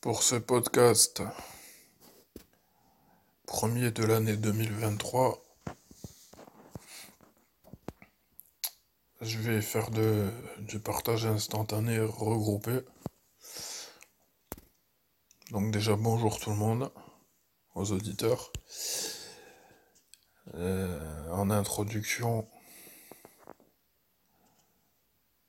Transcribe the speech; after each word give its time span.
Pour 0.00 0.22
ce 0.22 0.36
podcast, 0.36 1.22
premier 3.46 3.90
de 3.90 4.04
l'année 4.04 4.36
2023, 4.36 5.42
je 9.22 9.38
vais 9.38 9.60
faire 9.62 9.90
du 9.90 10.78
partage 10.78 11.26
instantané 11.26 11.98
regroupé. 11.98 12.80
Donc 15.50 15.72
déjà 15.72 15.96
bonjour 15.96 16.38
tout 16.38 16.50
le 16.50 16.56
monde, 16.56 16.92
aux 17.74 17.90
auditeurs. 17.90 18.52
Euh, 20.54 21.30
en 21.32 21.50
introduction, 21.50 22.48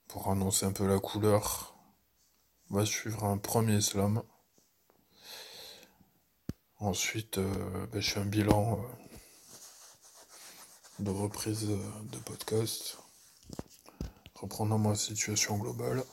pour 0.07 0.31
annoncer 0.31 0.65
un 0.65 0.71
peu 0.71 0.87
la 0.87 0.99
couleur, 0.99 1.75
va 2.69 2.85
suivre 2.85 3.25
un 3.25 3.37
premier 3.37 3.81
slam. 3.81 4.23
Ensuite, 6.79 7.39
euh, 7.39 7.87
ben, 7.87 7.99
je 7.99 8.11
fais 8.11 8.19
un 8.19 8.25
bilan 8.25 8.79
euh, 8.79 8.83
de 10.99 11.09
reprise 11.09 11.67
de 11.67 12.17
podcast, 12.19 12.99
reprenant 14.35 14.77
ma 14.77 14.93
situation 14.93 15.57
globale. 15.57 16.03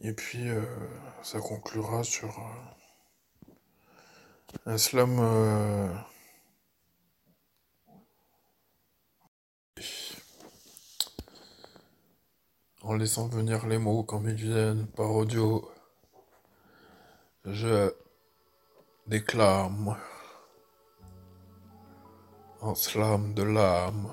Et 0.00 0.12
puis, 0.12 0.48
euh, 0.48 0.62
ça 1.24 1.40
conclura 1.40 2.04
sur 2.04 2.38
un 4.64 4.78
slam 4.78 5.18
en 12.82 12.94
laissant 12.94 13.26
venir 13.26 13.66
les 13.66 13.78
mots 13.78 14.04
comme 14.04 14.28
ils 14.28 14.36
viennent 14.36 14.86
par 14.86 15.10
audio. 15.10 15.68
Je 17.44 17.94
déclame 19.06 19.96
en 22.60 22.74
slam 22.74 23.32
de 23.32 23.42
l'âme 23.44 24.12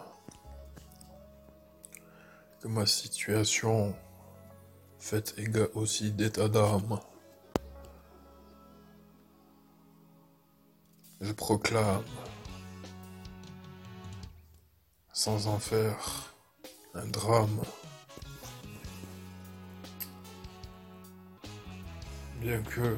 que 2.62 2.68
ma 2.68 2.86
situation 2.86 3.96
fait 5.00 5.34
égal 5.38 5.70
aussi 5.74 6.12
d'état 6.12 6.48
d'âme. 6.48 7.00
Je 11.20 11.32
proclame, 11.32 12.04
sans 15.12 15.48
en 15.48 15.60
faire 15.60 16.34
un 16.94 17.08
drame, 17.08 17.62
bien 22.40 22.62
que 22.62 22.98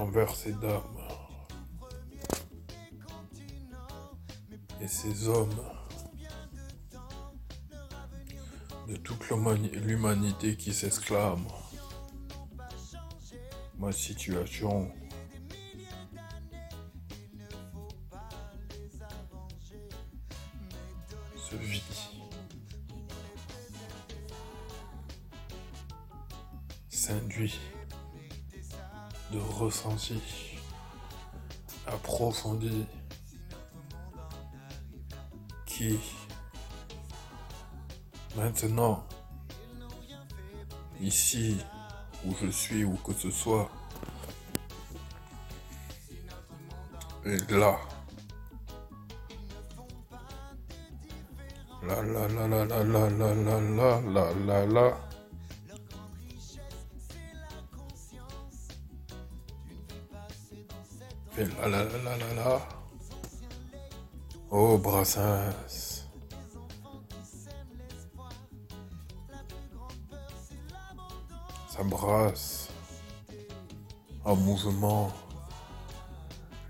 envers 0.00 0.34
ces 0.34 0.52
dames 0.52 0.80
et 4.80 4.88
ces 4.88 5.28
hommes 5.28 5.62
de 8.88 8.96
toute 8.96 9.22
l'humanité 9.28 10.56
qui 10.56 10.72
s'exclame. 10.72 11.44
Ma 13.78 13.92
situation 13.92 14.90
ressenti 29.80 30.20
approfondi 31.86 32.86
qui 35.66 35.98
maintenant 38.36 39.06
ici 41.00 41.56
où 42.26 42.34
je 42.40 42.50
suis 42.50 42.84
ou 42.84 42.94
que 42.96 43.12
ce 43.14 43.30
soit 43.30 43.70
et 47.24 47.38
là 47.48 47.78
la 51.82 52.02
la 52.02 52.28
la 52.28 52.46
la 52.46 52.64
la 52.64 52.84
la 52.84 53.08
la 53.08 53.60
la 53.60 54.00
la 54.00 54.34
la 54.46 54.66
la 54.66 55.09
La. 61.40 62.68
Oh 64.50 64.76
Brassens. 64.76 66.06
Ça 71.70 71.82
brasse. 71.84 72.68
Un 74.26 74.34
mouvement. 74.34 75.10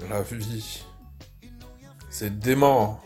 La 0.08 0.22
vie. 0.22 0.84
C'est 2.08 2.38
dément. 2.38 3.00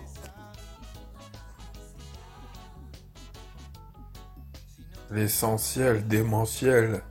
L'essentiel 5.11 6.07
démentiel. 6.07 7.03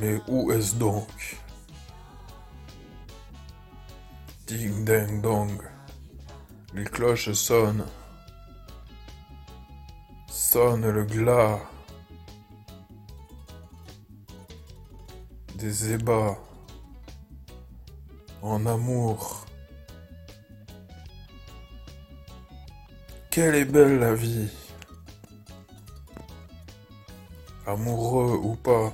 Mais 0.00 0.20
où 0.28 0.52
est-ce 0.52 0.76
donc? 0.76 1.36
Ding 4.46 4.84
ding 4.84 5.20
dong. 5.20 5.60
Les 6.72 6.84
cloches 6.84 7.32
sonnent. 7.32 7.84
Sonne 10.28 10.88
le 10.88 11.04
glas. 11.04 11.58
Des 15.56 15.92
ébats. 15.94 16.38
En 18.40 18.66
amour. 18.66 19.46
Quelle 23.30 23.56
est 23.56 23.64
belle 23.64 23.98
la 23.98 24.14
vie. 24.14 24.48
Amoureux 27.66 28.38
ou 28.42 28.54
pas 28.54 28.92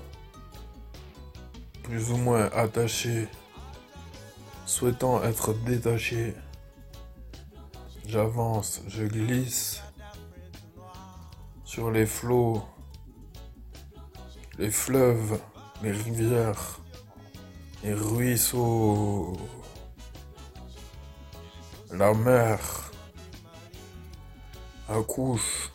plus 1.94 2.10
ou 2.10 2.16
moins 2.16 2.50
attaché, 2.50 3.28
souhaitant 4.66 5.22
être 5.22 5.52
détaché. 5.52 6.34
J'avance, 8.04 8.82
je 8.88 9.04
glisse 9.04 9.80
sur 11.64 11.92
les 11.92 12.04
flots, 12.04 12.64
les 14.58 14.72
fleuves, 14.72 15.40
les 15.84 15.92
rivières, 15.92 16.80
les 17.84 17.94
ruisseaux, 17.94 19.36
la 21.92 22.12
mer 22.12 22.90
accouche 24.88 25.70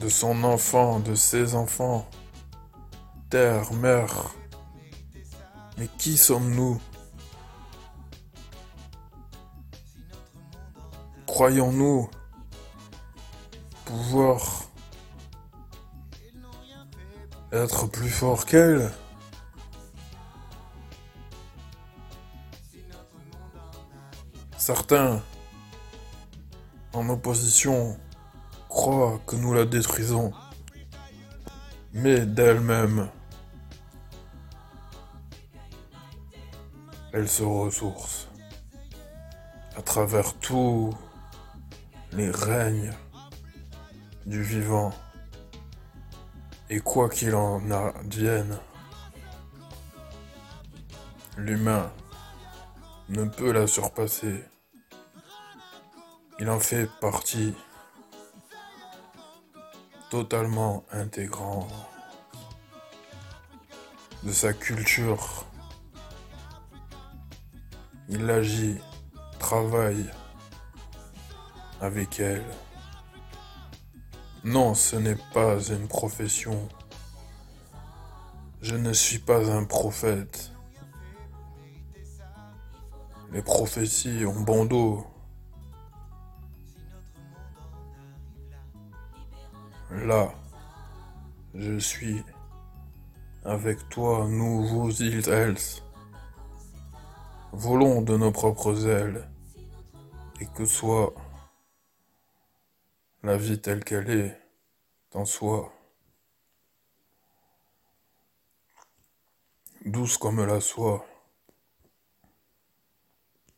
de 0.00 0.08
son 0.08 0.42
enfant, 0.44 0.98
de 0.98 1.14
ses 1.14 1.54
enfants. 1.54 2.08
Terre, 3.32 3.72
mère. 3.72 4.34
Mais 5.78 5.88
qui 5.96 6.18
sommes-nous? 6.18 6.78
Croyons-nous 11.26 12.10
pouvoir 13.86 14.42
être 17.52 17.86
plus 17.86 18.10
fort 18.10 18.44
qu'elle? 18.44 18.92
Certains, 24.58 25.22
en 26.92 27.08
opposition, 27.08 27.98
croit 28.68 29.18
que 29.26 29.36
nous 29.36 29.54
la 29.54 29.64
détruisons, 29.64 30.34
mais 31.94 32.26
d'elle-même, 32.26 33.08
elle 37.12 37.28
se 37.28 37.42
ressource 37.42 38.28
à 39.76 39.82
travers 39.82 40.34
tous 40.38 40.94
les 42.12 42.30
règnes 42.30 42.92
du 44.26 44.42
vivant. 44.42 44.92
Et 46.70 46.80
quoi 46.80 47.08
qu'il 47.10 47.34
en 47.34 47.70
advienne, 47.70 48.58
l'humain 51.36 51.92
ne 53.08 53.24
peut 53.24 53.52
la 53.52 53.66
surpasser. 53.66 54.42
Il 56.38 56.48
en 56.48 56.60
fait 56.60 56.88
partie 57.00 57.54
totalement 60.10 60.84
intégrant 60.92 61.68
de 64.22 64.32
sa 64.32 64.52
culture. 64.52 65.46
Il 68.08 68.28
agit, 68.30 68.78
travaille 69.38 70.06
avec 71.80 72.20
elle. 72.20 72.44
Non, 74.44 74.74
ce 74.74 74.96
n'est 74.96 75.18
pas 75.32 75.60
une 75.68 75.86
profession. 75.86 76.68
Je 78.60 78.76
ne 78.76 78.92
suis 78.92 79.18
pas 79.18 79.50
un 79.50 79.64
prophète. 79.64 80.52
Les 83.32 83.42
prophéties 83.42 84.24
ont 84.26 84.42
dos. 84.64 85.06
Là, 89.90 90.32
je 91.54 91.78
suis 91.78 92.22
avec 93.44 93.88
toi, 93.88 94.26
îles 94.90 95.28
else. 95.28 95.81
Volons 97.52 98.00
de 98.00 98.16
nos 98.16 98.32
propres 98.32 98.86
ailes 98.86 99.28
et 100.40 100.46
que 100.46 100.64
soit 100.64 101.14
la 103.22 103.36
vie 103.36 103.60
telle 103.60 103.84
qu'elle 103.84 104.10
est 104.10 104.40
en 105.12 105.26
soi. 105.26 105.72
Douce 109.84 110.16
comme 110.16 110.44
la 110.44 110.60
soie. 110.60 111.04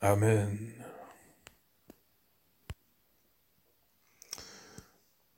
Amen. 0.01 0.59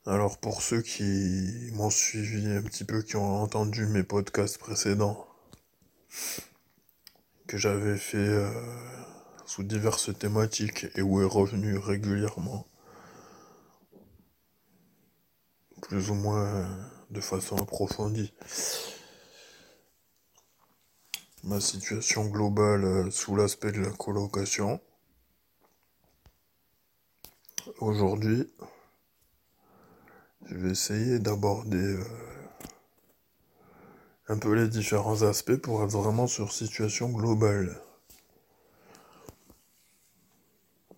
Alors 0.07 0.39
pour 0.39 0.61
ceux 0.61 0.81
qui 0.81 1.69
m'ont 1.73 1.89
suivi 1.89 2.47
un 2.47 2.61
petit 2.63 2.85
peu, 2.85 3.01
qui 3.03 3.17
ont 3.17 3.43
entendu 3.43 3.85
mes 3.85 4.03
podcasts 4.03 4.57
précédents, 4.57 5.27
que 7.47 7.57
j'avais 7.57 7.97
fait 7.97 8.17
euh, 8.17 8.51
sous 9.45 9.63
diverses 9.63 10.17
thématiques 10.17 10.87
et 10.95 11.01
où 11.01 11.21
est 11.21 11.25
revenu 11.25 11.77
régulièrement, 11.77 12.67
plus 15.81 16.09
ou 16.09 16.15
moins 16.15 16.67
de 17.09 17.21
façon 17.21 17.55
approfondie, 17.57 18.33
ma 21.43 21.61
situation 21.61 22.25
globale 22.25 22.83
euh, 22.83 23.11
sous 23.11 23.35
l'aspect 23.35 23.71
de 23.71 23.79
la 23.79 23.91
colocation. 23.91 24.81
Aujourd'hui, 27.79 28.51
je 30.47 30.55
vais 30.55 30.71
essayer 30.71 31.19
d'aborder 31.19 31.77
euh, 31.77 32.26
un 34.29 34.37
peu 34.37 34.53
les 34.53 34.67
différents 34.67 35.21
aspects 35.23 35.55
pour 35.55 35.83
être 35.83 35.91
vraiment 35.91 36.27
sur 36.27 36.51
situation 36.51 37.09
globale. 37.09 37.81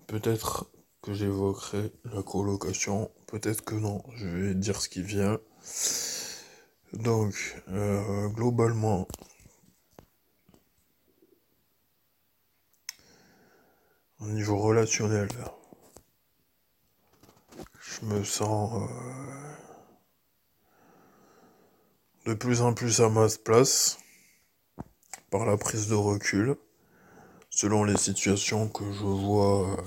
Peut-être 0.08 0.72
que 1.02 1.14
j'évoquerai 1.14 1.94
la 2.06 2.24
colocation, 2.24 3.12
peut-être 3.28 3.64
que 3.64 3.76
non, 3.76 4.04
je 4.16 4.28
vais 4.28 4.56
dire 4.56 4.81
ce 4.81 4.90
qui 4.90 5.04
vient. 5.04 5.40
Donc, 6.94 7.62
euh, 7.70 8.28
globalement, 8.30 9.08
au 14.20 14.26
niveau 14.28 14.58
relationnel, 14.58 15.30
je 17.80 18.06
me 18.06 18.24
sens 18.24 18.81
euh, 18.81 19.69
de 22.30 22.36
plus 22.36 22.62
en 22.62 22.76
plus 22.76 23.02
à 23.02 23.10
ma 23.10 23.28
place 23.44 23.98
par 25.31 25.48
la 25.48 25.58
prise 25.58 25.88
de 25.88 25.96
recul 25.96 26.56
selon 27.50 27.84
les 27.84 27.98
situations 27.98 28.70
que 28.70 28.84
je 28.92 29.02
vois 29.02 29.68
euh, 29.68 29.78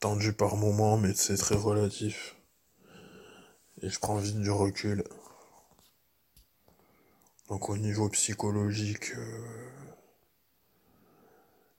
tendues 0.00 0.32
par 0.32 0.56
moment 0.56 0.96
mais 0.96 1.12
c'est 1.12 1.36
très 1.36 1.56
relatif. 1.56 2.36
Et 3.82 3.90
je 3.90 3.98
prends 3.98 4.16
vite 4.16 4.40
du 4.40 4.50
recul. 4.50 5.04
Donc 7.50 7.68
au 7.68 7.76
niveau 7.76 8.08
psychologique 8.08 9.12
euh, 9.14 9.68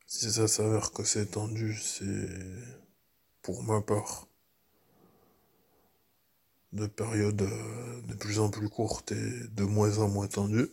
si 0.05 0.31
ça 0.31 0.47
s'avère 0.47 0.91
que 0.91 1.03
c'est 1.03 1.31
tendu 1.31 1.73
c'est 1.73 2.29
pour 3.41 3.63
ma 3.63 3.81
part, 3.81 4.27
de 6.73 6.87
périodes 6.87 7.43
euh, 7.43 8.01
de 8.07 8.15
plus 8.15 8.39
en 8.39 8.49
plus 8.49 8.67
courtes 8.67 9.11
et 9.11 9.47
de 9.49 9.63
moins 9.63 9.99
en 9.99 10.09
moins 10.09 10.27
tendues, 10.27 10.69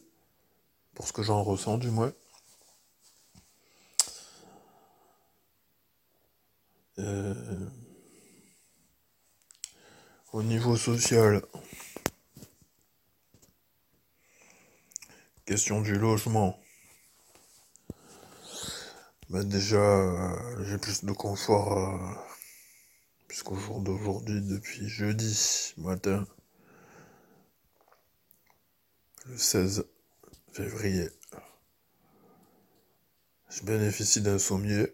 pour 0.95 1.07
ce 1.07 1.13
que 1.13 1.23
j'en 1.23 1.43
ressens 1.43 1.79
du 1.79 1.91
moins. 1.91 2.13
Euh, 6.99 7.69
au 10.33 10.43
niveau 10.43 10.77
social, 10.77 11.43
question 15.45 15.83
du 15.83 15.97
logement. 15.97 16.59
Ben 19.29 19.45
déjà, 19.45 19.77
euh, 19.77 20.65
j'ai 20.65 20.79
plus 20.79 21.05
de 21.05 21.13
confort 21.13 22.30
puisqu'au 23.31 23.55
jour 23.55 23.81
d'aujourd'hui, 23.81 24.43
depuis 24.43 24.89
jeudi 24.89 25.73
matin, 25.77 26.27
le 29.27 29.39
16 29.39 29.85
février, 30.51 31.09
je 33.49 33.63
bénéficie 33.63 34.21
d'un 34.21 34.41
sommier. 34.41 34.93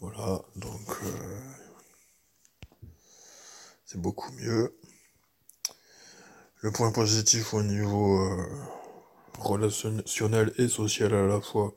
Voilà, 0.00 0.42
donc 0.56 0.90
euh, 1.04 1.54
c'est 3.84 4.00
beaucoup 4.00 4.32
mieux. 4.32 4.76
Le 6.62 6.72
point 6.72 6.90
positif 6.90 7.54
au 7.54 7.62
niveau 7.62 8.18
euh, 8.18 8.48
relationnel 9.38 10.52
et 10.58 10.66
social 10.66 11.14
à 11.14 11.24
la 11.28 11.40
fois, 11.40 11.72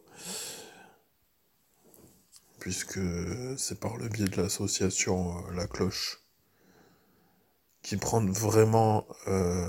puisque 2.62 3.00
c'est 3.58 3.80
par 3.80 3.98
le 3.98 4.08
biais 4.08 4.28
de 4.28 4.40
l'association 4.40 5.36
euh, 5.36 5.56
La 5.56 5.66
Cloche 5.66 6.20
qui 7.82 7.98
prend 7.98 8.24
vraiment 8.24 9.08
euh, 9.28 9.68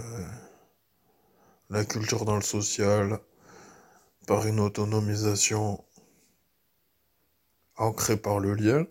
la 1.71 1.87
culture 1.87 2.27
dans 2.27 2.37
le 2.37 2.43
social 2.43 3.19
par 4.27 4.47
une 4.47 4.61
autonomisation 4.61 5.83
ancrée 7.77 8.19
par 8.19 8.41
le 8.41 8.53
lien 8.53 8.87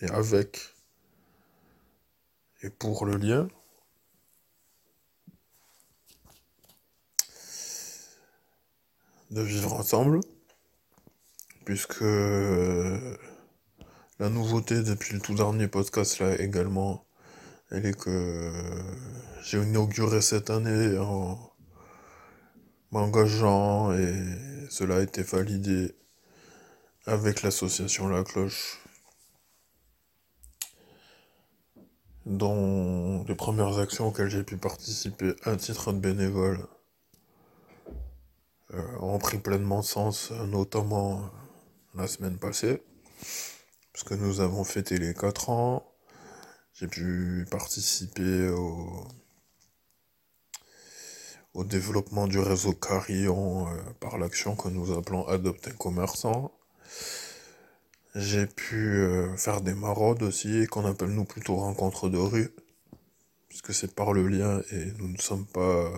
et 0.00 0.08
avec 0.10 0.60
et 2.62 2.70
pour 2.70 3.04
le 3.04 3.16
lien. 3.16 3.48
de 9.30 9.40
vivre 9.40 9.72
ensemble 9.72 10.20
puisque 11.64 12.02
euh, 12.02 13.16
la 14.20 14.28
nouveauté 14.28 14.82
depuis 14.82 15.14
le 15.14 15.20
tout 15.20 15.34
dernier 15.34 15.66
podcast 15.66 16.20
là 16.20 16.40
également, 16.40 17.04
elle 17.70 17.86
est 17.86 17.98
que 17.98 18.52
j'ai 19.42 19.60
inauguré 19.60 20.20
cette 20.20 20.50
année 20.50 20.96
en 20.98 21.50
m'engageant 22.92 23.92
et 23.92 24.14
cela 24.70 24.96
a 24.96 25.00
été 25.00 25.22
validé 25.22 25.96
avec 27.06 27.42
l'association 27.42 28.08
La 28.08 28.22
Cloche. 28.22 28.80
Dont 32.24 33.24
les 33.24 33.34
premières 33.34 33.78
actions 33.78 34.08
auxquelles 34.08 34.30
j'ai 34.30 34.44
pu 34.44 34.56
participer 34.56 35.34
à 35.42 35.56
titre 35.56 35.92
de 35.92 35.98
bénévole 35.98 36.66
euh, 38.72 38.98
ont 39.00 39.18
pris 39.18 39.38
pleinement 39.38 39.82
sens, 39.82 40.30
notamment 40.30 41.30
la 41.94 42.06
semaine 42.06 42.38
passée, 42.38 42.82
puisque 43.94 44.12
nous 44.12 44.40
avons 44.40 44.64
fêté 44.64 44.98
les 44.98 45.14
4 45.14 45.50
ans. 45.50 45.90
J'ai 46.74 46.88
pu 46.88 47.46
participer 47.48 48.48
au, 48.48 49.06
au 51.54 51.62
développement 51.62 52.26
du 52.26 52.40
réseau 52.40 52.72
Carillon 52.72 53.68
euh, 53.68 53.70
par 54.00 54.18
l'action 54.18 54.56
que 54.56 54.68
nous 54.68 54.92
appelons 54.98 55.26
Adopter 55.28 55.70
commerçant. 55.78 56.52
J'ai 58.16 58.46
pu 58.46 58.96
euh, 58.96 59.36
faire 59.36 59.60
des 59.60 59.74
maraudes 59.74 60.24
aussi, 60.24 60.66
qu'on 60.66 60.84
appelle 60.86 61.10
nous 61.10 61.24
plutôt 61.24 61.54
rencontres 61.54 62.08
de 62.08 62.18
rue, 62.18 62.50
puisque 63.48 63.72
c'est 63.72 63.94
par 63.94 64.12
le 64.12 64.26
lien 64.26 64.60
et 64.72 64.86
nous 64.98 65.08
ne 65.08 65.18
sommes 65.18 65.46
pas 65.46 65.92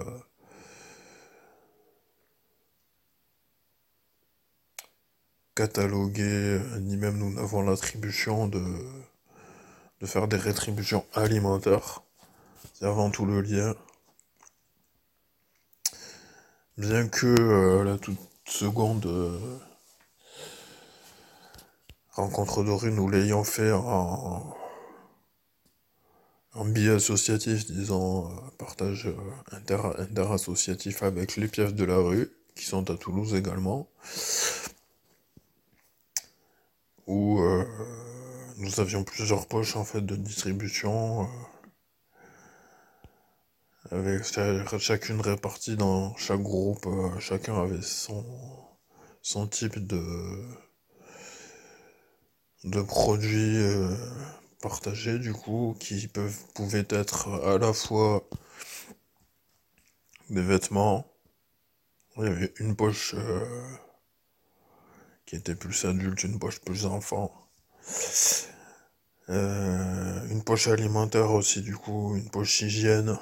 cataloguer, 5.56 6.60
ni 6.80 6.96
même 6.96 7.16
nous 7.16 7.32
n'avons 7.32 7.62
l'attribution 7.62 8.46
de, 8.46 8.62
de 10.00 10.06
faire 10.06 10.28
des 10.28 10.36
rétributions 10.36 11.04
alimentaires. 11.14 12.02
C'est 12.74 12.84
avant 12.84 13.10
tout 13.10 13.24
le 13.24 13.40
lien. 13.40 13.74
Bien 16.76 17.08
que 17.08 17.26
euh, 17.26 17.84
la 17.84 17.96
toute 17.96 18.18
seconde 18.44 19.06
euh, 19.06 19.58
rencontre 22.12 22.62
de 22.62 22.70
rue, 22.70 22.92
nous 22.92 23.08
l'ayons 23.08 23.44
fait 23.44 23.72
en, 23.72 24.54
en 26.52 26.74
associatif, 26.94 27.64
disons, 27.64 28.26
euh, 28.26 28.34
partage 28.58 29.08
inter, 29.52 29.80
interassociatif 29.98 31.02
avec 31.02 31.36
les 31.36 31.48
pièces 31.48 31.72
de 31.72 31.84
la 31.84 31.96
rue, 31.96 32.30
qui 32.54 32.66
sont 32.66 32.90
à 32.90 32.96
Toulouse 32.96 33.34
également, 33.34 33.88
où 37.06 37.40
nous 38.58 38.80
avions 38.80 39.04
plusieurs 39.04 39.46
poches 39.46 39.76
en 39.76 39.84
fait 39.84 40.00
de 40.00 40.16
distribution 40.16 41.28
avec 43.90 44.24
chacune 44.78 45.20
répartie 45.20 45.76
dans 45.76 46.16
chaque 46.16 46.42
groupe, 46.42 46.86
euh, 46.86 47.18
chacun 47.20 47.60
avait 47.62 47.82
son, 47.82 48.24
son 49.22 49.46
type 49.46 49.78
de, 49.78 50.02
de 52.64 52.82
produits 52.82 53.58
euh, 53.58 53.94
partagés 54.60 55.18
du 55.18 55.32
coup, 55.32 55.76
qui 55.78 56.08
peuvent, 56.08 56.44
pouvaient 56.54 56.86
être 56.90 57.28
à 57.44 57.58
la 57.58 57.72
fois 57.72 58.28
des 60.30 60.42
vêtements, 60.42 61.06
il 62.16 62.24
y 62.24 62.28
avait 62.28 62.52
une 62.58 62.74
poche 62.74 63.14
euh, 63.14 63.44
qui 65.26 65.36
était 65.36 65.56
plus 65.56 65.84
adulte, 65.84 66.22
une 66.24 66.38
poche 66.38 66.60
plus 66.60 66.86
enfant. 66.86 67.32
une 69.28 70.42
poche 70.44 70.68
alimentaire 70.68 71.32
aussi 71.32 71.62
du 71.62 71.76
coup, 71.76 72.16
une 72.16 72.30
poche 72.30 72.60
hygiène, 72.62 73.18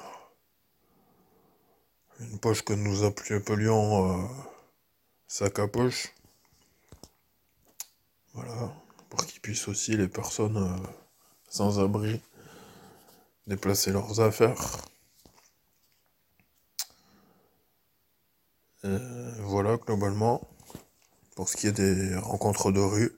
une 2.19 2.39
poche 2.39 2.63
que 2.63 2.73
nous 2.73 3.03
appelions 3.03 4.23
euh, 4.23 4.27
sac 5.27 5.59
à 5.59 5.67
poche. 5.67 6.13
Voilà, 8.33 8.73
pour 9.09 9.25
qu'ils 9.25 9.41
puissent 9.41 9.67
aussi, 9.67 9.97
les 9.97 10.07
personnes 10.07 10.57
euh, 10.57 10.87
sans 11.49 11.79
abri, 11.79 12.21
déplacer 13.47 13.91
leurs 13.91 14.19
affaires. 14.19 14.61
voilà, 19.39 19.77
globalement, 19.77 20.47
pour 21.35 21.49
ce 21.49 21.57
qui 21.57 21.67
est 21.67 21.71
des 21.71 22.15
rencontres 22.15 22.71
de 22.71 22.79
rue. 22.79 23.11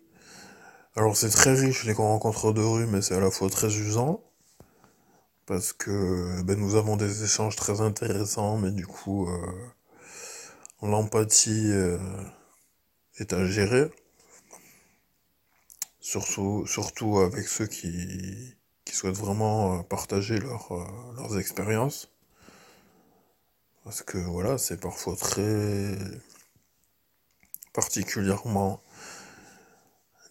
Alors 0.96 1.16
c'est 1.16 1.30
très 1.30 1.54
riche 1.54 1.86
les 1.86 1.94
rencontres 1.94 2.52
de 2.52 2.62
rue, 2.62 2.88
mais 2.88 3.02
c'est 3.02 3.16
à 3.16 3.20
la 3.20 3.32
fois 3.32 3.50
très 3.50 3.68
usant 3.68 4.22
parce 5.48 5.74
que 5.74 6.42
ben, 6.44 6.60
nous 6.60 6.76
avons 6.76 6.98
des 6.98 7.24
échanges 7.24 7.56
très 7.56 7.82
intéressants, 7.82 8.58
mais 8.58 8.70
du 8.70 8.86
coup, 8.86 9.28
euh, 9.30 9.48
l'empathie 10.84 11.72
euh, 11.72 11.98
est 13.18 13.34
à 13.34 13.46
gérer, 13.46 13.90
surtout, 16.02 16.68
surtout 16.68 17.20
avec 17.20 17.48
ceux 17.48 17.66
qui, 17.66 18.56
qui 18.84 18.94
souhaitent 18.94 19.18
vraiment 19.18 19.80
euh, 19.80 19.84
partager 19.84 20.38
leur, 20.38 20.74
leurs 21.16 21.40
expériences. 21.40 22.12
Parce 23.86 24.02
que 24.02 24.18
voilà, 24.18 24.58
c'est 24.58 24.82
parfois 24.82 25.16
très 25.16 25.98
particulièrement 27.78 28.82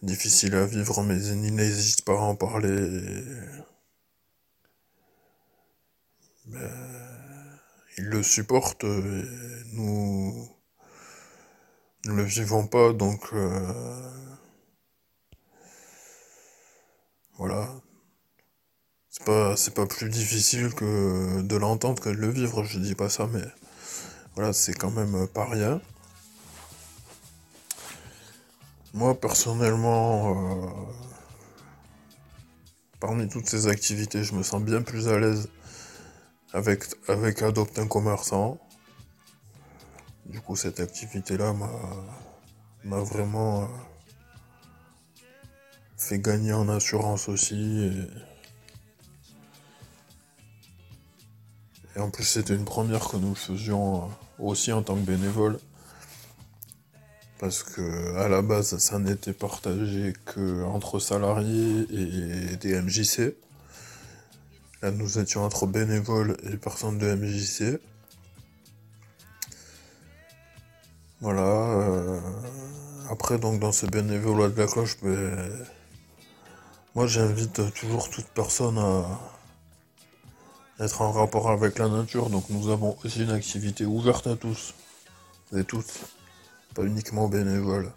difficile 0.01 0.53
à 0.55 0.65
vivre, 0.65 1.01
mais 1.03 1.17
ils 1.23 1.55
n'hésitent 1.55 2.03
pas 2.03 2.11
à 2.11 2.21
en 2.31 2.35
parler 2.35 3.23
ben, 6.47 6.69
ils 7.97 8.09
le 8.09 8.21
supportent 8.21 8.83
et 8.83 9.23
nous 9.71 10.49
ne 12.05 12.11
le 12.11 12.23
vivons 12.23 12.67
pas, 12.67 12.91
donc 12.91 13.21
euh, 13.31 14.11
voilà. 17.37 17.69
C'est 19.09 19.23
pas, 19.23 19.55
pas 19.73 19.85
plus 19.87 20.09
difficile 20.09 20.73
que 20.73 21.41
de 21.41 21.55
l'entendre 21.55 22.01
que 22.03 22.09
de 22.09 22.15
le 22.15 22.29
vivre, 22.29 22.65
je 22.65 22.79
dis 22.79 22.95
pas 22.95 23.07
ça, 23.09 23.25
mais 23.27 23.45
voilà, 24.35 24.51
c'est 24.51 24.73
quand 24.73 24.91
même 24.91 25.27
pas 25.29 25.45
rien. 25.45 25.81
Moi, 28.93 29.19
personnellement, 29.19 30.31
euh, 30.31 30.69
parmi 32.99 33.27
toutes 33.27 33.47
ces 33.47 33.67
activités, 33.67 34.23
je 34.23 34.33
me 34.33 34.43
sens 34.43 34.61
bien 34.61 34.81
plus 34.81 35.07
à 35.07 35.19
l'aise 35.19 35.49
avec, 36.53 36.83
avec 37.07 37.41
un 37.41 37.87
commerçant. 37.87 38.59
Du 40.25 40.41
coup, 40.41 40.55
cette 40.55 40.79
activité-là 40.79 41.53
m'a 42.83 42.99
vraiment 42.99 43.63
euh, 43.63 43.67
fait 45.97 46.19
gagner 46.19 46.53
en 46.53 46.69
assurance 46.69 47.29
aussi. 47.29 47.91
Et, 51.95 51.99
en 51.99 52.09
plus, 52.09 52.23
c'était 52.23 52.55
une 52.55 52.65
première 52.65 53.07
que 53.07 53.17
nous 53.17 53.35
faisions 53.35 54.03
euh, 54.03 54.07
aussi 54.39 54.71
en 54.71 54.81
tant 54.81 54.95
que 54.95 55.01
bénévole. 55.01 55.59
Parce 57.39 57.61
que 57.61 58.15
à 58.15 58.27
la 58.27 58.41
base, 58.41 58.77
ça 58.77 58.97
n'était 58.99 59.33
partagé 59.33 60.13
que 60.25 60.63
entre 60.63 60.99
salariés 60.99 61.85
et 61.91 62.55
des 62.57 62.81
MJC. 62.81 63.35
Là, 64.81 64.91
nous 64.91 65.19
étions 65.19 65.43
entre 65.43 65.67
bénévoles 65.67 66.37
et 66.51 66.57
personnes 66.57 66.97
de 66.97 67.13
MJC. 67.13 67.79
Voilà. 71.21 71.41
Euh, 71.41 72.19
après, 73.09 73.37
donc, 73.39 73.59
dans 73.59 73.71
ce 73.71 73.85
bénévolat 73.85 74.49
de 74.49 74.59
la 74.59 74.67
cloche, 74.67 74.97
ben, 75.01 75.49
moi, 76.95 77.07
j'invite 77.07 77.73
toujours 77.73 78.09
toute 78.09 78.27
personne 78.27 78.77
à 78.77 79.05
être 80.79 81.01
en 81.01 81.11
rapport 81.11 81.49
avec 81.49 81.79
la 81.79 81.87
nature. 81.87 82.29
Donc, 82.29 82.49
nous 82.49 82.69
avons 82.69 82.97
aussi 83.03 83.23
une 83.23 83.31
activité 83.31 83.85
ouverte 83.85 84.27
à 84.27 84.35
tous 84.35 84.73
et 85.55 85.63
toutes, 85.63 86.01
uniquement 86.85 87.25
aux 87.25 87.29
bénévoles, 87.29 87.91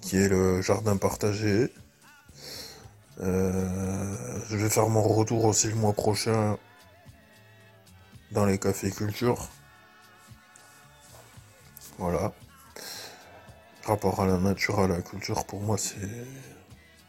qui 0.00 0.16
est 0.16 0.28
le 0.28 0.62
jardin 0.62 0.96
partagé. 0.96 1.72
Euh, 3.20 4.40
je 4.48 4.56
vais 4.56 4.70
faire 4.70 4.88
mon 4.88 5.02
retour 5.02 5.44
aussi 5.44 5.68
le 5.68 5.74
mois 5.74 5.92
prochain 5.92 6.56
dans 8.32 8.46
les 8.46 8.58
cafés 8.58 8.90
culture. 8.90 9.48
Voilà. 11.98 12.32
Rapport 13.84 14.20
à 14.20 14.26
la 14.26 14.38
nature, 14.38 14.80
à 14.80 14.88
la 14.88 15.02
culture, 15.02 15.44
pour 15.44 15.60
moi, 15.60 15.76
c'est 15.76 16.26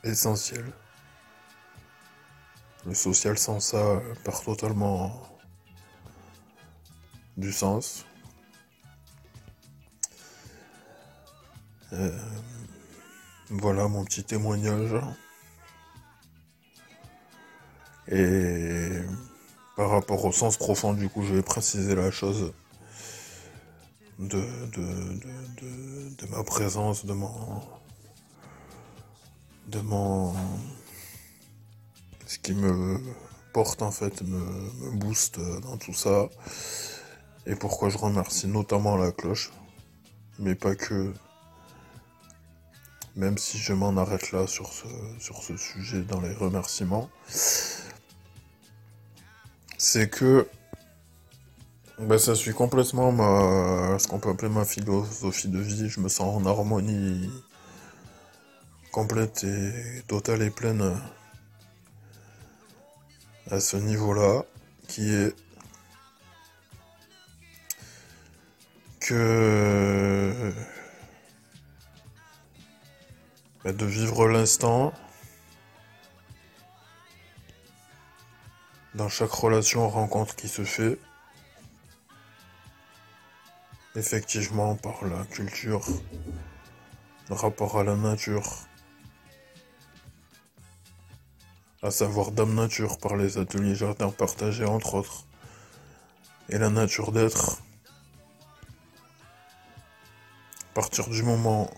essentiel. 0.04 0.66
Le 2.86 2.94
social 2.96 3.38
sans 3.38 3.60
ça 3.60 4.02
perd 4.24 4.44
totalement 4.44 5.22
du 7.38 7.54
sens. 7.54 8.06
Euh, 11.94 12.18
voilà 13.50 13.88
mon 13.88 14.06
petit 14.06 14.24
témoignage. 14.24 14.96
Et 18.08 18.90
par 19.76 19.90
rapport 19.90 20.24
au 20.26 20.32
sens 20.32 20.58
profond, 20.58 20.94
du 20.94 21.10
coup, 21.10 21.24
je 21.24 21.36
vais 21.36 21.42
préciser 21.42 21.96
la 21.96 22.12
chose 22.12 22.54
de, 24.20 24.42
ma 26.30 26.44
présence, 26.44 27.06
de 27.06 27.14
mon. 27.14 27.62
de 29.68 29.80
mon. 29.80 30.34
ce 32.26 32.38
qui 32.40 32.54
me 32.54 33.00
porte 33.54 33.82
en 33.82 33.92
fait, 33.92 34.22
me 34.22 34.92
booste 34.92 35.40
dans 35.62 35.78
tout 35.78 35.94
ça. 35.94 36.30
Et 37.46 37.56
pourquoi 37.56 37.90
je 37.90 37.98
remercie 37.98 38.48
notamment 38.48 38.96
la 38.96 39.12
cloche, 39.12 39.52
mais 40.38 40.56
pas 40.56 40.76
que 40.76 41.12
même 43.16 43.38
si 43.38 43.58
je 43.58 43.74
m'en 43.74 43.98
arrête 43.98 44.32
là 44.32 44.48
sur 44.48 44.72
ce, 44.72 44.88
sur 45.20 45.44
ce 45.44 45.58
sujet 45.58 46.02
dans 46.02 46.22
les 46.22 46.34
remerciements 46.34 47.10
c'est 49.82 50.10
que 50.10 50.48
ben, 51.98 52.20
ça 52.20 52.36
suit 52.36 52.54
complètement 52.54 53.12
ma, 53.12 53.98
ce 53.98 54.08
qu'on 54.08 54.20
peut 54.20 54.30
appeler 54.30 54.50
ma 54.50 54.64
philosophie 54.64 55.48
de 55.48 55.60
vie. 55.60 55.90
Je 55.90 56.00
me 56.00 56.08
sens 56.08 56.42
en 56.42 56.46
harmonie 56.46 57.32
complète 58.92 59.44
et 59.44 60.04
totale 60.08 60.44
et 60.44 60.52
pleine 60.52 60.96
à 63.50 63.60
ce 63.60 63.78
niveau-là, 63.78 64.44
qui 64.88 65.12
est 65.12 65.36
que 69.00 70.54
bah, 73.64 73.74
de 73.74 73.86
vivre 73.86 74.28
l'instant 74.28 74.94
dans 78.96 79.10
chaque 79.10 79.32
relation 79.32 79.88
rencontre 79.90 80.36
qui 80.36 80.48
se 80.48 80.64
fait. 80.64 81.00
Effectivement, 83.96 84.76
par 84.76 85.04
la 85.06 85.26
culture, 85.26 85.86
le 87.30 87.36
rapport 87.36 87.78
à 87.78 87.84
la 87.84 87.96
nature, 87.96 88.48
à 91.84 91.92
savoir 91.92 92.32
Dame 92.32 92.54
Nature 92.54 92.98
par 93.00 93.16
les 93.16 93.38
ateliers 93.38 93.76
jardins 93.76 94.12
partagés 94.12 94.66
entre 94.66 94.96
autres, 94.96 95.26
et 96.50 96.58
la 96.58 96.70
nature 96.70 97.12
d'être. 97.12 97.62
À 100.70 100.74
partir 100.74 101.10
du 101.10 101.24
moment 101.24 101.70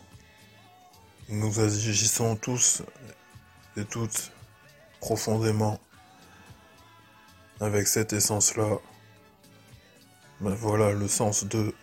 nous 1.33 1.59
agissons 1.59 2.35
tous 2.35 2.83
et 3.75 3.85
toutes 3.85 4.31
profondément 4.99 5.79
avec 7.59 7.87
cette 7.87 8.13
essence-là, 8.13 8.77
ben 10.41 10.53
voilà 10.53 10.91
le 10.91 11.07
sens 11.07 11.43
de 11.45 11.73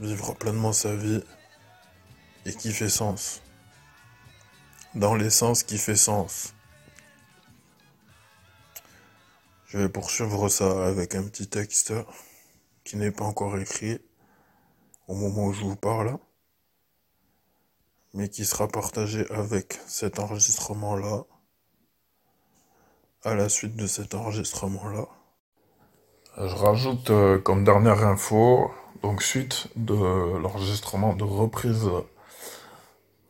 vivre 0.00 0.34
pleinement 0.34 0.72
sa 0.72 0.96
vie 0.96 1.22
et 2.46 2.54
qui 2.54 2.72
fait 2.72 2.88
sens. 2.88 3.42
Dans 4.94 5.14
l'essence 5.16 5.62
qui 5.62 5.76
fait 5.76 5.96
sens. 5.96 6.54
Je 9.66 9.76
vais 9.76 9.88
poursuivre 9.90 10.48
ça 10.48 10.86
avec 10.86 11.14
un 11.16 11.24
petit 11.24 11.48
texte 11.48 11.92
qui 12.82 12.96
n'est 12.96 13.10
pas 13.10 13.24
encore 13.24 13.58
écrit 13.58 14.00
au 15.08 15.14
moment 15.14 15.46
où 15.46 15.52
je 15.52 15.62
vous 15.64 15.76
parle, 15.76 16.18
mais 18.14 18.28
qui 18.28 18.44
sera 18.44 18.68
partagé 18.68 19.28
avec 19.30 19.78
cet 19.86 20.18
enregistrement-là, 20.18 21.24
à 23.24 23.34
la 23.34 23.48
suite 23.48 23.76
de 23.76 23.86
cet 23.86 24.14
enregistrement-là. 24.14 25.06
Je 26.36 26.54
rajoute 26.54 27.10
euh, 27.10 27.38
comme 27.38 27.64
dernière 27.64 28.04
info, 28.06 28.70
donc 29.02 29.22
suite 29.22 29.68
de 29.76 29.94
l'enregistrement 30.38 31.14
de 31.14 31.24
reprise 31.24 31.88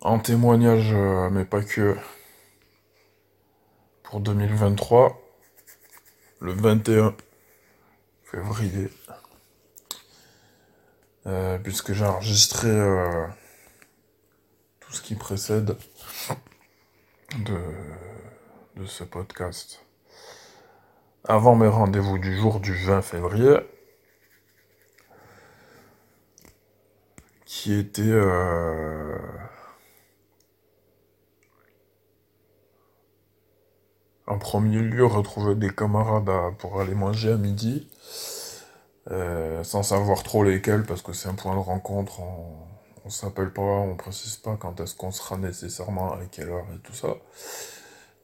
en 0.00 0.18
témoignage, 0.18 0.92
euh, 0.92 1.30
mais 1.30 1.44
pas 1.44 1.62
que, 1.62 1.96
pour 4.02 4.20
2023, 4.20 5.20
le 6.40 6.52
21 6.52 7.14
février, 8.24 8.90
euh, 11.26 11.58
puisque 11.58 11.94
j'ai 11.94 12.04
enregistré 12.04 12.68
euh, 12.68 13.26
tout 14.80 14.92
ce 14.92 15.00
qui 15.00 15.14
précède 15.14 15.74
de, 17.38 17.58
ce 18.86 19.04
podcast. 19.04 19.80
Avant 21.24 21.54
mes 21.54 21.68
rendez-vous 21.68 22.18
du 22.18 22.36
jour 22.36 22.60
du 22.60 22.74
20 22.74 23.00
février, 23.00 23.56
qui 27.46 27.72
était 27.72 28.02
euh, 28.02 29.16
en 34.26 34.38
premier 34.38 34.80
lieu 34.80 35.06
retrouver 35.06 35.54
des 35.54 35.70
camarades 35.70 36.30
pour 36.58 36.82
aller 36.82 36.94
manger 36.94 37.32
à 37.32 37.36
midi, 37.38 37.88
euh, 39.10 39.62
sans 39.64 39.82
savoir 39.82 40.22
trop 40.22 40.44
lesquels, 40.44 40.84
parce 40.84 41.02
que 41.02 41.12
c'est 41.12 41.28
un 41.28 41.34
point 41.34 41.54
de 41.54 41.60
rencontre, 41.60 42.20
on, 42.20 42.56
on 43.04 43.10
s'appelle 43.10 43.52
pas, 43.52 43.62
on 43.62 43.96
précise 43.96 44.36
pas 44.36 44.56
quand 44.56 44.80
est-ce 44.80 44.94
qu'on 44.96 45.10
sera 45.10 45.36
nécessairement, 45.36 46.12
à 46.14 46.18
quelle 46.30 46.50
heure 46.50 46.66
et 46.74 46.78
tout 46.80 46.94
ça 46.94 47.16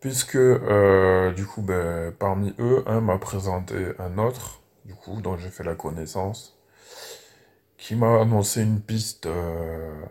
puisque 0.01 0.37
euh, 0.37 1.33
du 1.33 1.47
coup, 1.47 1.63
ben, 1.63 2.13
parmi 2.19 2.55
eux, 2.59 2.83
un 2.87 3.01
m'a 3.01 3.19
présenté 3.19 3.93
un 3.99 4.19
autre, 4.19 4.63
du 4.85 4.95
coup, 4.95 5.21
dont 5.21 5.37
j'ai 5.37 5.51
fait 5.51 5.65
la 5.65 5.75
connaissance, 5.75 6.59
qui 7.77 7.95
m'a 7.97 8.21
annoncé 8.21 8.63
une 8.63 8.81
piste 8.81 9.27
euh, 9.27 10.03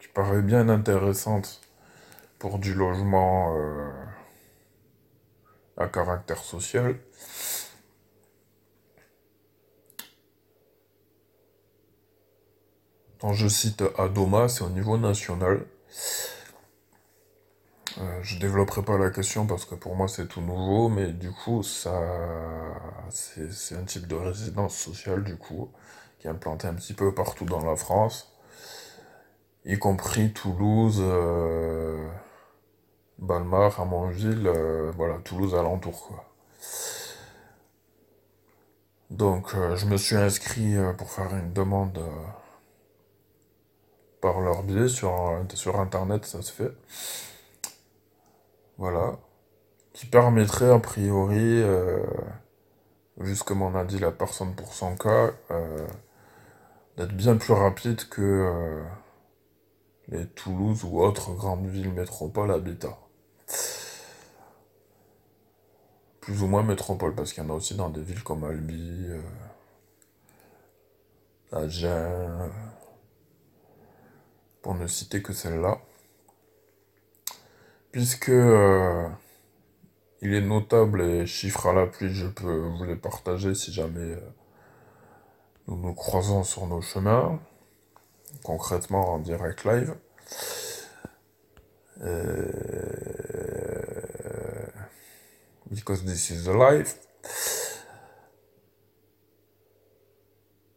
qui 0.00 0.08
paraît 0.08 0.42
bien 0.42 0.68
intéressante 0.68 1.60
pour 2.38 2.58
du 2.58 2.74
logement 2.74 3.56
à 5.76 5.86
caractère 5.88 6.38
social. 6.38 6.96
Je 13.32 13.48
cite 13.48 13.82
Adoma, 13.96 14.48
c'est 14.48 14.62
au 14.62 14.68
niveau 14.68 14.98
national. 14.98 15.64
Euh, 17.98 18.18
je 18.22 18.38
développerai 18.38 18.82
pas 18.82 18.98
la 18.98 19.10
question 19.10 19.46
parce 19.46 19.64
que 19.64 19.74
pour 19.74 19.94
moi 19.96 20.08
c'est 20.08 20.26
tout 20.26 20.40
nouveau, 20.40 20.88
mais 20.88 21.08
du 21.12 21.30
coup 21.30 21.62
ça 21.62 22.00
c'est 23.10 23.76
un 23.76 23.84
type 23.84 24.06
de 24.08 24.14
résidence 24.16 24.76
sociale 24.76 25.24
du 25.24 25.36
coup 25.36 25.70
qui 26.18 26.26
est 26.26 26.30
implanté 26.30 26.66
un 26.66 26.74
petit 26.74 26.92
peu 26.92 27.14
partout 27.14 27.44
dans 27.44 27.64
la 27.64 27.76
France, 27.76 28.32
y 29.64 29.78
compris 29.78 30.32
Toulouse, 30.32 30.98
euh, 31.00 32.06
Balmar, 33.18 33.72
Ramonville, 33.72 34.46
euh, 34.46 34.92
voilà 34.96 35.18
Toulouse 35.18 35.54
alentour 35.54 36.08
quoi. 36.08 36.24
Donc 39.10 39.54
je 39.76 39.86
me 39.86 39.96
suis 39.96 40.16
inscrit 40.16 40.74
pour 40.98 41.10
faire 41.10 41.34
une 41.36 41.52
demande 41.52 42.00
par 44.24 44.40
leur 44.40 44.62
biais 44.62 44.88
sur, 44.88 45.12
internet 45.78 46.24
ça 46.24 46.40
se 46.40 46.50
fait. 46.50 46.72
Voilà. 48.78 49.18
Qui 49.92 50.06
permettrait 50.06 50.70
a 50.70 50.78
priori, 50.78 51.36
euh, 51.62 52.02
ce 53.22 53.44
que 53.44 53.52
m'en 53.52 53.74
a 53.74 53.84
dit 53.84 53.98
la 53.98 54.12
personne 54.12 54.54
pour 54.54 54.72
son 54.72 54.96
cas, 54.96 55.30
euh, 55.50 55.86
d'être 56.96 57.14
bien 57.14 57.36
plus 57.36 57.52
rapide 57.52 58.08
que 58.08 58.22
euh, 58.22 58.82
les 60.08 60.26
Toulouse 60.28 60.84
ou 60.84 61.02
autres 61.02 61.32
grandes 61.34 61.66
villes 61.66 61.92
métropoles 61.92 62.50
habitat. 62.50 62.96
Plus 66.22 66.42
ou 66.42 66.46
moins 66.46 66.62
métropole, 66.62 67.14
parce 67.14 67.34
qu'il 67.34 67.42
y 67.42 67.46
en 67.46 67.50
a 67.50 67.52
aussi 67.54 67.74
dans 67.74 67.90
des 67.90 68.00
villes 68.00 68.22
comme 68.22 68.44
Albi, 68.44 69.06
Agen, 71.52 72.50
pour 74.64 74.74
ne 74.74 74.86
citer 74.86 75.22
que 75.22 75.34
celle-là 75.34 75.78
puisque 77.94 78.30
euh, 78.30 79.08
il 80.20 80.34
est 80.34 80.40
notable 80.40 81.00
et 81.00 81.26
chiffre 81.26 81.68
à 81.68 81.72
l'appui, 81.72 82.12
je 82.12 82.26
peux 82.26 82.56
vous 82.56 82.82
les 82.82 82.96
partager 82.96 83.54
si 83.54 83.72
jamais 83.72 84.00
euh, 84.00 84.20
nous 85.68 85.76
nous 85.76 85.94
croisons 85.94 86.42
sur 86.42 86.66
nos 86.66 86.80
chemins, 86.80 87.38
concrètement 88.42 89.12
en 89.12 89.18
direct 89.20 89.64
live. 89.64 89.94
Euh, 92.02 92.26
because 95.70 96.04
this 96.04 96.30
is 96.30 96.46
the 96.46 96.52
life. 96.52 96.98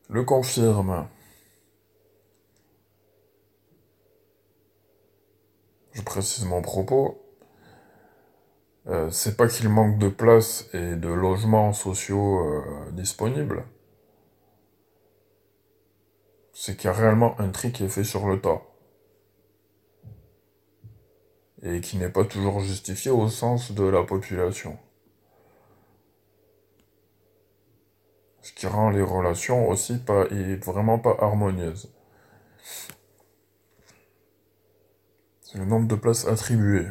Le 0.08 0.24
confirme. 0.24 1.08
Mon 6.46 6.62
propos, 6.62 7.22
euh, 8.88 9.10
c'est 9.12 9.36
pas 9.36 9.48
qu'il 9.48 9.70
manque 9.70 9.98
de 10.00 10.08
place 10.08 10.70
et 10.74 10.96
de 10.96 11.10
logements 11.10 11.74
sociaux 11.74 12.40
euh, 12.40 12.92
disponibles. 12.92 13.66
C'est 16.54 16.76
qu'il 16.76 16.86
y 16.86 16.88
a 16.88 16.94
réellement 16.94 17.40
un 17.40 17.50
tri 17.50 17.72
qui 17.72 17.84
est 17.84 17.90
fait 17.90 18.04
sur 18.04 18.28
le 18.28 18.40
tas. 18.40 18.62
Et 21.64 21.82
qui 21.82 21.98
n'est 21.98 22.10
pas 22.10 22.24
toujours 22.24 22.62
justifié 22.62 23.12
au 23.12 23.28
sens 23.30 23.72
de 23.72 23.84
la 23.84 24.04
population. 24.04 24.78
Ce 28.42 28.54
qui 28.54 28.68
rend 28.68 28.90
les 28.90 29.02
relations 29.02 29.68
aussi 29.68 29.98
pas, 29.98 30.26
vraiment 30.66 31.00
pas 31.00 31.18
harmonieuses. 31.20 31.92
Le 35.58 35.66
nombre 35.66 35.88
de 35.88 35.96
places 35.96 36.28
attribuées, 36.28 36.86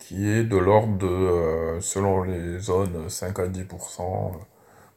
qui 0.00 0.28
est 0.28 0.42
de 0.42 0.56
l'ordre 0.56 0.98
de, 0.98 1.06
euh, 1.06 1.80
selon 1.80 2.24
les 2.24 2.58
zones, 2.58 3.08
5 3.08 3.38
à 3.38 3.46
10%, 3.46 4.32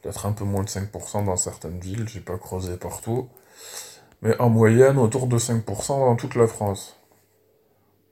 peut-être 0.01 0.25
un 0.25 0.31
peu 0.31 0.45
moins 0.45 0.63
de 0.63 0.69
5% 0.69 1.25
dans 1.25 1.35
certaines 1.35 1.79
villes, 1.79 2.07
j'ai 2.07 2.21
pas 2.21 2.39
creusé 2.39 2.75
partout, 2.75 3.29
mais 4.23 4.35
en 4.41 4.49
moyenne 4.49 4.97
autour 4.97 5.27
de 5.27 5.37
5% 5.37 5.99
dans 5.99 6.15
toute 6.15 6.33
la 6.33 6.47
France. 6.47 6.99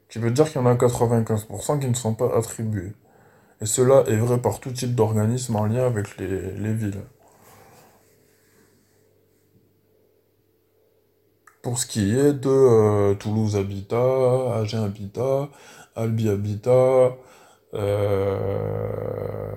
Qui 0.08 0.20
veut 0.20 0.30
dire 0.30 0.46
qu'il 0.46 0.62
y 0.62 0.64
en 0.64 0.68
a 0.68 0.76
95% 0.76 1.80
qui 1.80 1.88
ne 1.88 1.96
sont 1.96 2.14
pas 2.14 2.38
attribués. 2.38 2.94
Et 3.60 3.66
cela 3.66 4.04
est 4.08 4.18
vrai 4.18 4.40
par 4.40 4.60
tout 4.60 4.72
type 4.72 4.94
d'organisme 4.94 5.56
en 5.56 5.66
lien 5.66 5.88
avec 5.88 6.16
les 6.18 6.74
villes. 6.76 7.02
Pour 11.68 11.80
ce 11.80 11.86
qui 11.86 12.18
est 12.18 12.32
de 12.32 12.48
euh, 12.50 13.14
Toulouse 13.16 13.58
Habitat, 13.58 14.56
Agen 14.56 14.86
Habitat, 14.86 15.50
Albi 15.98 16.30
Habitat, 16.30 17.18
euh, 17.74 19.52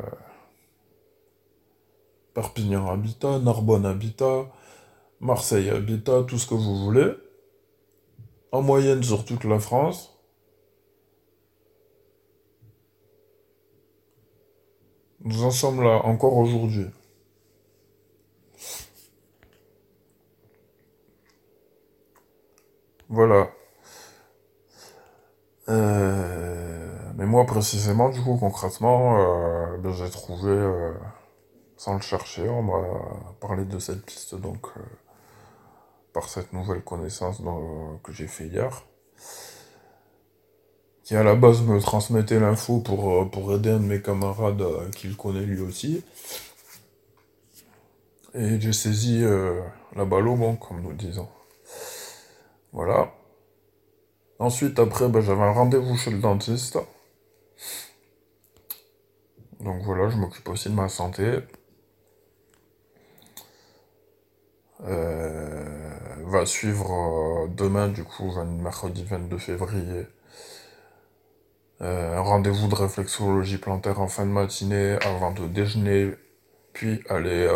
Perpignan 2.34 2.90
Habitat, 2.90 3.38
Narbonne 3.38 3.86
Habitat, 3.86 4.46
Marseille 5.20 5.70
Habitat, 5.70 6.24
tout 6.24 6.36
ce 6.36 6.48
que 6.48 6.54
vous 6.54 6.84
voulez, 6.84 7.12
en 8.50 8.62
moyenne 8.62 9.04
sur 9.04 9.24
toute 9.24 9.44
la 9.44 9.60
France. 9.60 10.18
Nous 15.20 15.44
en 15.44 15.52
sommes 15.52 15.80
là 15.80 16.04
encore 16.04 16.36
aujourd'hui. 16.36 16.86
Voilà. 23.10 23.50
Euh, 25.68 27.12
mais 27.16 27.26
moi 27.26 27.44
précisément, 27.44 28.08
du 28.08 28.22
coup, 28.22 28.36
concrètement, 28.38 29.18
euh, 29.18 29.76
ben, 29.78 29.92
j'ai 29.92 30.08
trouvé, 30.10 30.50
euh, 30.50 30.92
sans 31.76 31.94
le 31.94 32.00
chercher, 32.00 32.48
on 32.48 32.62
m'a 32.62 32.80
parlé 33.40 33.64
de 33.64 33.78
cette 33.80 34.04
piste 34.06 34.36
donc 34.36 34.68
par 36.12 36.28
cette 36.28 36.52
nouvelle 36.52 36.82
connaissance 36.82 37.42
que 38.04 38.12
j'ai 38.12 38.26
fait 38.28 38.46
hier, 38.46 38.84
qui 41.04 41.16
à 41.16 41.24
la 41.24 41.34
base 41.34 41.62
me 41.62 41.80
transmettait 41.80 42.38
l'info 42.40 42.78
pour, 42.80 43.52
aider 43.54 43.70
un 43.70 43.80
de 43.80 43.84
mes 43.86 44.02
camarades 44.02 44.64
qui 44.96 45.08
le 45.08 45.14
connaît 45.14 45.40
lui 45.40 45.60
aussi. 45.60 46.04
Et 48.34 48.60
j'ai 48.60 48.72
saisi 48.72 49.24
la 49.96 50.04
balle 50.04 50.28
au 50.28 50.36
bon, 50.36 50.56
comme 50.56 50.82
nous 50.82 50.92
disons. 50.92 51.28
Voilà. 52.72 53.12
Ensuite, 54.38 54.78
après, 54.78 55.08
ben, 55.08 55.20
j'avais 55.20 55.42
un 55.42 55.52
rendez-vous 55.52 55.96
chez 55.96 56.10
le 56.10 56.18
dentiste. 56.18 56.78
Donc 59.60 59.82
voilà, 59.82 60.08
je 60.08 60.16
m'occupe 60.16 60.48
aussi 60.48 60.70
de 60.70 60.74
ma 60.74 60.88
santé. 60.88 61.40
Euh, 64.86 65.90
va 66.24 66.46
suivre 66.46 67.44
euh, 67.44 67.48
demain, 67.48 67.88
du 67.88 68.04
coup, 68.04 68.32
mercredi 68.62 69.04
22 69.04 69.36
février, 69.36 70.06
euh, 71.82 72.16
un 72.16 72.20
rendez-vous 72.20 72.68
de 72.68 72.74
réflexologie 72.74 73.58
plantaire 73.58 74.00
en 74.00 74.08
fin 74.08 74.24
de 74.24 74.30
matinée 74.30 74.96
avant 75.04 75.32
de 75.32 75.46
déjeuner, 75.46 76.14
puis 76.72 77.02
aller 77.10 77.46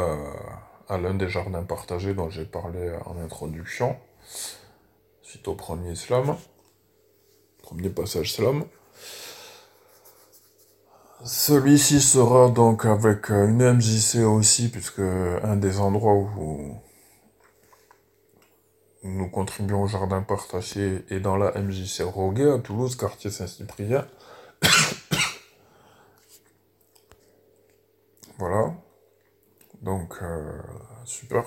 à 0.88 0.98
l'un 0.98 1.14
des 1.14 1.28
jardins 1.28 1.62
partagés 1.62 2.12
dont 2.12 2.28
j'ai 2.28 2.44
parlé 2.44 2.92
en 3.06 3.18
introduction 3.18 3.96
suite 5.24 5.48
au 5.48 5.54
premier 5.54 5.96
slam. 5.96 6.36
Premier 7.62 7.88
passage 7.88 8.32
slam. 8.34 8.64
Celui-ci 11.24 12.00
sera 12.02 12.50
donc 12.50 12.84
avec 12.84 13.30
euh, 13.30 13.48
une 13.48 13.72
MJC 13.72 14.16
aussi, 14.26 14.68
puisque 14.68 14.98
un 14.98 15.56
des 15.56 15.80
endroits 15.80 16.12
où 16.12 16.78
nous 19.02 19.28
contribuons 19.30 19.84
au 19.84 19.86
jardin 19.86 20.20
partagé 20.22 21.02
est 21.08 21.20
dans 21.20 21.36
la 21.36 21.52
MJC 21.58 22.02
Roguet 22.02 22.50
à 22.50 22.58
Toulouse, 22.58 22.96
quartier 22.96 23.30
Saint-Cyprien. 23.30 24.06
voilà. 28.38 28.74
Donc, 29.80 30.16
euh, 30.20 30.60
super. 31.06 31.44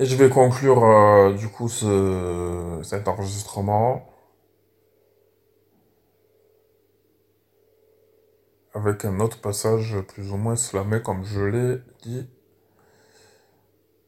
Et 0.00 0.06
je 0.06 0.16
vais 0.16 0.28
conclure 0.28 0.84
euh, 0.84 1.34
du 1.34 1.48
coup 1.48 1.68
ce, 1.68 2.80
cet 2.82 3.06
enregistrement 3.06 4.04
avec 8.72 9.04
un 9.04 9.20
autre 9.20 9.40
passage 9.40 10.00
plus 10.08 10.32
ou 10.32 10.36
moins 10.36 10.56
slamé 10.56 11.00
comme 11.00 11.24
je 11.24 11.40
l'ai 11.42 11.78
dit 12.02 12.28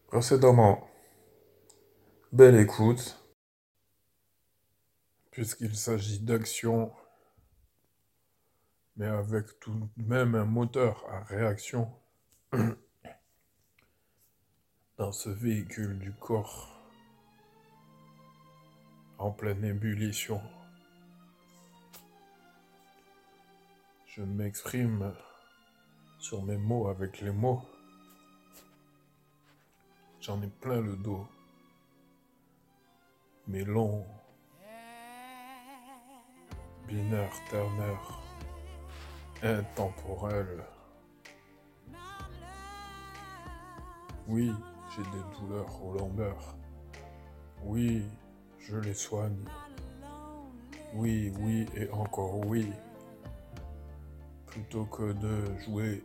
précédemment. 0.08 0.88
Belle 2.32 2.56
écoute, 2.56 3.24
puisqu'il 5.30 5.76
s'agit 5.76 6.18
d'action, 6.18 6.92
mais 8.96 9.06
avec 9.06 9.60
tout 9.60 9.88
de 9.96 10.02
même 10.02 10.34
un 10.34 10.44
moteur 10.44 11.04
à 11.10 11.22
réaction. 11.22 11.88
dans 14.98 15.12
ce 15.12 15.28
véhicule 15.28 15.98
du 15.98 16.12
corps 16.12 16.70
en 19.18 19.30
pleine 19.30 19.62
ébullition. 19.62 20.40
Je 24.06 24.22
m'exprime 24.22 25.12
sur 26.18 26.42
mes 26.42 26.56
mots 26.56 26.88
avec 26.88 27.20
les 27.20 27.30
mots. 27.30 27.62
J'en 30.20 30.40
ai 30.40 30.48
plein 30.48 30.80
le 30.80 30.96
dos. 30.96 31.26
Mes 33.48 33.64
longs, 33.64 34.06
binaires, 36.88 37.44
ternaires, 37.50 38.22
intemporels. 39.42 40.64
Oui, 44.26 44.52
des 45.02 45.38
douleurs 45.38 45.82
au 45.84 45.92
lombaires. 45.92 46.56
Oui, 47.62 48.04
je 48.58 48.76
les 48.76 48.94
soigne. 48.94 49.44
Oui, 50.94 51.32
oui 51.40 51.66
et 51.74 51.90
encore 51.90 52.46
oui. 52.46 52.72
Plutôt 54.46 54.84
que 54.86 55.12
de 55.12 55.58
jouer 55.60 56.04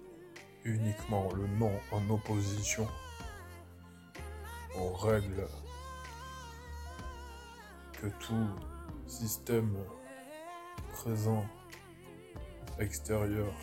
uniquement 0.63 1.29
le 1.33 1.47
non 1.47 1.71
en 1.91 2.09
opposition 2.09 2.87
aux 4.77 4.93
règles 4.93 5.47
que 7.93 8.07
tout 8.19 8.49
système 9.05 9.77
présent, 10.91 11.45
extérieur, 12.79 13.53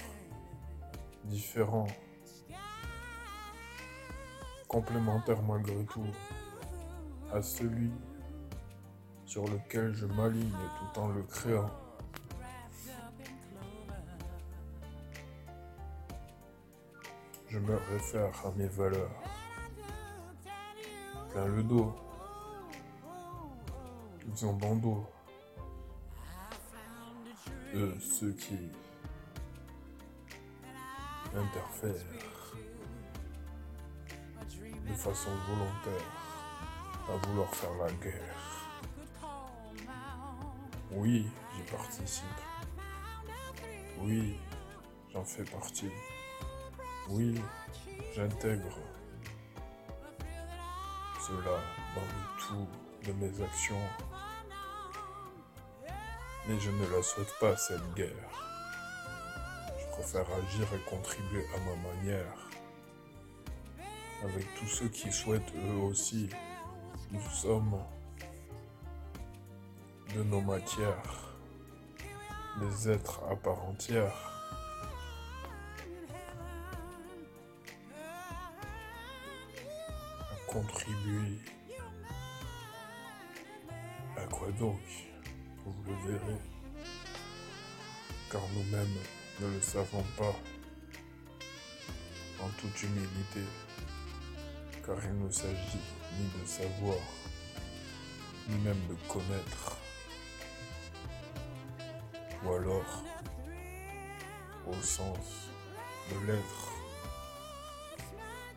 différent, 1.25 1.87
complémentaire 4.69 5.43
malgré 5.43 5.83
tout 5.87 6.07
à 7.33 7.43
celui 7.43 7.91
sur 9.25 9.45
lequel 9.49 9.95
je 9.95 10.07
m'aligne 10.07 10.51
tout 10.51 11.01
en 11.01 11.09
le 11.09 11.23
créant. 11.23 11.71
Je 17.49 17.59
me 17.59 17.77
réfère 17.91 18.33
à 18.45 18.51
mes 18.57 18.69
valeurs. 18.69 19.11
Plein 21.31 21.47
le 21.47 21.63
dos. 21.63 21.95
Ils 24.27 24.47
ont 24.47 24.53
bon 24.53 24.77
dos. 24.77 25.07
De 27.75 27.99
ceux 28.01 28.33
qui 28.33 28.71
interfèrent 31.35 32.05
de 34.89 34.95
façon 34.95 35.31
volontaire 35.49 36.07
à 37.09 37.27
vouloir 37.27 37.55
faire 37.55 37.75
la 37.75 37.91
guerre. 37.93 38.35
Oui, 40.91 41.27
j'y 41.55 41.63
participe. 41.71 42.25
Oui, 44.01 44.39
j'en 45.13 45.25
fais 45.25 45.45
partie. 45.45 45.91
Oui, 47.09 47.35
j'intègre 48.15 48.79
cela 51.21 51.61
dans 51.95 52.01
le 52.01 52.41
tout 52.41 52.69
de 53.07 53.13
mes 53.13 53.43
actions. 53.43 53.77
Mais 56.47 56.59
je 56.59 56.71
ne 56.71 56.87
la 56.97 57.03
souhaite 57.03 57.35
pas, 57.39 57.57
cette 57.57 57.95
guerre. 57.95 58.31
Je 59.79 59.87
préfère 59.93 60.27
agir 60.33 60.67
et 60.75 60.91
contribuer 60.91 61.45
à 61.55 61.59
ma 61.61 61.77
manière 61.91 62.49
avec 64.23 64.53
tous 64.55 64.67
ceux 64.67 64.89
qui 64.89 65.13
souhaitent 65.13 65.55
eux 65.55 65.79
aussi. 65.83 66.29
Nous 67.11 67.31
sommes 67.31 67.79
de 70.15 70.23
nos 70.23 70.41
matières, 70.41 71.35
des 72.61 72.91
êtres 72.91 73.21
à 73.31 73.37
part 73.37 73.63
entière. 73.65 74.13
À 80.21 80.51
contribuer. 80.51 81.39
À 84.17 84.27
quoi 84.27 84.51
donc 84.53 84.81
Vous 85.65 85.75
le 85.87 86.13
verrez. 86.13 86.41
Car 88.31 88.43
nous-mêmes 88.55 88.97
ne 89.41 89.47
le 89.47 89.61
savons 89.61 90.05
pas. 90.17 90.35
En 92.41 92.49
toute 92.61 92.83
humilité 92.83 93.43
car 94.89 94.97
il 95.05 95.23
ne 95.23 95.31
s'agit 95.31 95.85
ni 96.19 96.41
de 96.41 96.47
savoir, 96.47 96.97
ni 98.49 98.57
même 98.61 98.81
de 98.89 98.95
connaître, 99.07 99.77
ou 102.43 102.53
alors 102.55 103.05
au 104.67 104.83
sens 104.83 105.51
de 106.11 106.27
l'être, 106.27 106.73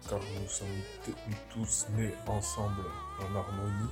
car 0.10 0.20
nous 0.20 0.48
sommes 0.48 0.82
tous 1.50 1.88
nés 1.98 2.14
ensemble 2.26 2.86
en 3.20 3.36
harmonie 3.36 3.92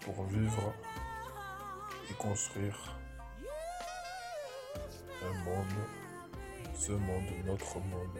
pour 0.00 0.24
vivre 0.24 0.74
et 2.10 2.14
construire 2.14 2.96
un 5.24 5.44
monde, 5.44 5.86
ce 6.74 6.90
monde, 6.90 7.30
notre 7.46 7.78
monde, 7.78 8.18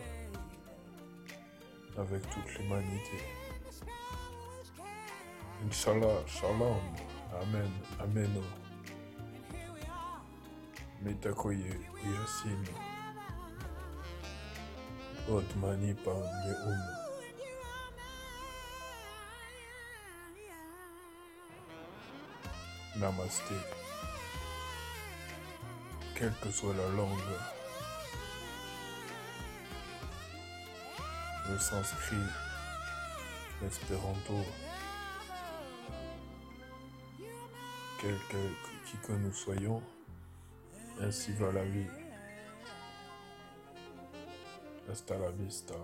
avec 1.98 2.22
toute 2.30 2.58
l'humanité. 2.58 3.18
Inch'Allah, 5.66 6.26
Shalom, 6.26 6.80
Amen, 7.40 7.70
Ameno. 8.00 8.42
Mitakoye, 11.02 11.78
Yasin. 12.04 12.62
Otmani 15.28 15.94
Pam 15.94 16.22
Yeum. 16.46 16.80
Namasté. 22.96 23.54
Quelle 26.14 26.34
que 26.42 26.50
soit 26.50 26.74
la 26.74 26.88
langue, 26.96 27.18
le 31.48 31.58
sanskrit, 31.58 32.16
l'espéranto, 33.60 34.44
quel 38.00 38.16
que, 38.30 38.86
qui 38.86 38.96
que 38.98 39.12
nous 39.12 39.32
soyons, 39.32 39.82
ainsi 41.00 41.32
va 41.32 41.52
la 41.52 41.64
vie. 41.64 41.86
Hasta 44.90 45.16
la 45.16 45.30
vista. 45.30 45.74